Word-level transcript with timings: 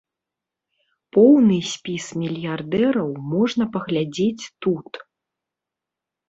Поўны 1.17 1.57
спіс 1.71 2.05
мільярдэраў 2.21 3.09
можна 3.35 3.63
паглядзець 3.77 4.45
тут. 4.67 4.91